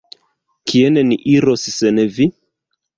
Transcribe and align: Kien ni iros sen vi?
Kien 0.71 0.97
ni 1.11 1.19
iros 1.37 1.69
sen 1.79 2.05
vi? 2.19 2.31